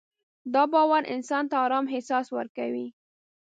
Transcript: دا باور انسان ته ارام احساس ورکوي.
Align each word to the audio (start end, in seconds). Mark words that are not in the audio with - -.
دا 0.53 0.63
باور 0.73 1.03
انسان 1.15 1.43
ته 1.51 1.55
ارام 1.65 1.85
احساس 1.93 2.27
ورکوي. 2.37 2.87